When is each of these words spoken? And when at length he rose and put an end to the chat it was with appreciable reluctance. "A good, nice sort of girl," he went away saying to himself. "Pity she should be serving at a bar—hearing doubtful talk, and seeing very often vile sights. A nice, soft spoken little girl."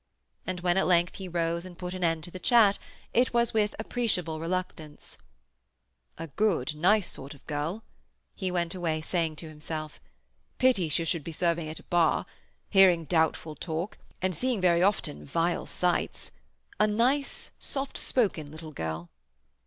And 0.47 0.61
when 0.61 0.77
at 0.77 0.87
length 0.87 1.17
he 1.17 1.27
rose 1.27 1.63
and 1.63 1.77
put 1.77 1.93
an 1.93 2.03
end 2.03 2.23
to 2.23 2.31
the 2.31 2.39
chat 2.39 2.79
it 3.13 3.35
was 3.35 3.53
with 3.53 3.75
appreciable 3.77 4.39
reluctance. 4.39 5.15
"A 6.17 6.25
good, 6.25 6.73
nice 6.75 7.07
sort 7.07 7.35
of 7.35 7.45
girl," 7.45 7.83
he 8.33 8.49
went 8.49 8.73
away 8.73 9.01
saying 9.01 9.35
to 9.35 9.47
himself. 9.47 10.01
"Pity 10.57 10.89
she 10.89 11.05
should 11.05 11.23
be 11.23 11.31
serving 11.31 11.69
at 11.69 11.77
a 11.77 11.83
bar—hearing 11.83 13.05
doubtful 13.05 13.53
talk, 13.53 13.99
and 14.23 14.33
seeing 14.35 14.59
very 14.59 14.81
often 14.81 15.23
vile 15.23 15.67
sights. 15.67 16.31
A 16.79 16.87
nice, 16.87 17.51
soft 17.59 17.95
spoken 17.95 18.49
little 18.51 18.71
girl." 18.71 19.11